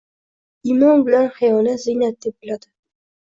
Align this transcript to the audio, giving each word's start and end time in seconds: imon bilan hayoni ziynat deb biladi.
imon 0.71 1.03
bilan 1.09 1.27
hayoni 1.35 1.75
ziynat 1.83 2.17
deb 2.25 2.35
biladi. 2.45 2.67